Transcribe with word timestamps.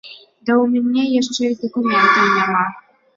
Ды 0.45 0.51
ў 0.61 0.65
мяне 0.85 1.03
яшчэ 1.21 1.43
і 1.51 1.57
дакументаў 1.65 2.33
няма. 2.39 2.65